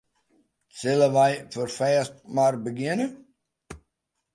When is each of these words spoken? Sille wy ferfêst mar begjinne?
Sille 0.79 1.07
wy 1.15 1.31
ferfêst 1.53 2.13
mar 2.35 2.53
begjinne? 2.63 3.07